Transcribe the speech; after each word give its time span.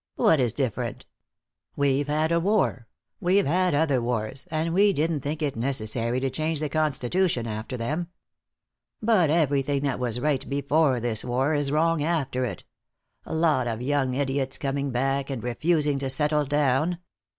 What 0.15 0.39
is 0.39 0.51
different? 0.51 1.05
We've 1.75 2.07
had 2.07 2.31
a 2.31 2.39
war. 2.39 2.87
We've 3.19 3.45
had 3.45 3.75
other 3.75 4.01
wars, 4.01 4.47
and 4.49 4.73
we 4.73 4.93
didn't 4.93 5.19
think 5.19 5.43
it 5.43 5.55
necessary 5.55 6.19
to 6.21 6.31
change 6.31 6.59
the 6.59 6.69
Constitution 6.69 7.45
after 7.45 7.77
them. 7.77 8.07
But 8.99 9.29
everything 9.29 9.83
that 9.83 9.99
was 9.99 10.19
right 10.19 10.49
before 10.49 10.99
this 10.99 11.23
war 11.23 11.53
is 11.53 11.71
wrong 11.71 12.01
after 12.01 12.43
it. 12.45 12.63
Lot 13.27 13.67
of 13.67 13.79
young 13.83 14.15
idiots 14.15 14.57
coming 14.57 14.89
back 14.89 15.29
and 15.29 15.43
refusing 15.43 15.99
to 15.99 16.09
settle 16.09 16.45
down. 16.45 16.97